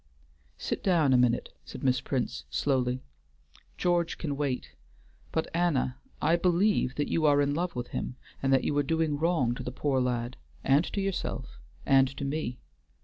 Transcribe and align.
"Sit 0.57 0.83
down 0.83 1.13
a 1.13 1.15
minute," 1.17 1.49
said 1.63 1.83
Miss 1.83 2.01
Prince, 2.01 2.45
slowly. 2.49 3.03
"George 3.77 4.17
can 4.17 4.35
wait. 4.35 4.71
But, 5.31 5.47
Anna, 5.53 5.97
I 6.19 6.37
believe 6.37 6.95
that 6.95 7.07
you 7.07 7.27
are 7.27 7.39
in 7.39 7.53
love 7.53 7.75
with 7.75 7.89
him, 7.89 8.15
and 8.41 8.51
that 8.51 8.63
you 8.63 8.75
are 8.79 8.81
doing 8.81 9.19
wrong 9.19 9.53
to 9.53 9.61
the 9.61 9.71
poor 9.71 10.01
lad, 10.01 10.37
and 10.63 10.83
to 10.85 11.01
yourself, 11.01 11.59
and 11.85 12.07
to 12.17 12.25
me. 12.25 12.57